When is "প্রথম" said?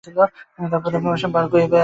0.83-1.01